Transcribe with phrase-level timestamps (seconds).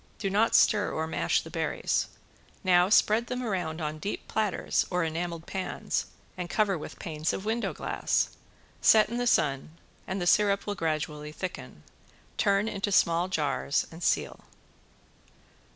[0.17, 2.07] Do not stir or mash the berries.
[2.63, 7.45] Now spread them around on deep platters or enameled pans and cover with panes of
[7.45, 8.29] window glass.
[8.81, 9.77] Set in the sun,
[10.07, 11.83] and the syrup will gradually thicken.
[12.39, 14.39] Turn into small jars and seal.